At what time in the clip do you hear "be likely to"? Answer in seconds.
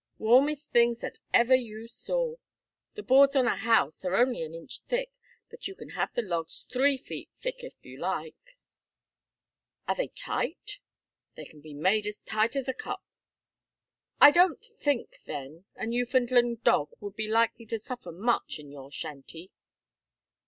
17.15-17.77